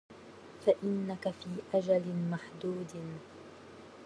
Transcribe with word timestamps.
فَإِنَّك 0.65 1.29
فِي 1.29 1.61
أَجَلٍ 1.73 2.03
مَحْدُودٍ 2.31 2.87